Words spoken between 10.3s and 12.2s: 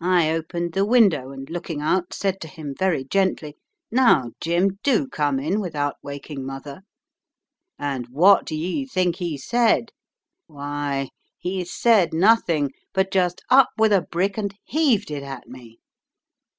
Why, he said